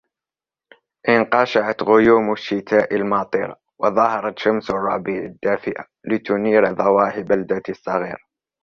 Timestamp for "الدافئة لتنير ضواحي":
5.25-7.23